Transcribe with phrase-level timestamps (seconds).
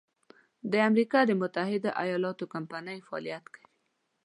[0.71, 3.67] د امریکا د متحد ایلااتو کمپنۍ فعالیت کوي.